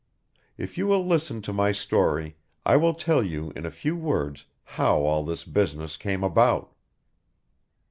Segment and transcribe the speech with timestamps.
[0.57, 4.47] If you will listen to my story, I will tell you in a few words
[4.63, 6.73] how all this business came about."